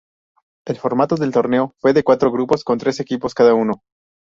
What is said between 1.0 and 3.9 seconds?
del torneo fue de cuatro grupos con tres equipos cada uno.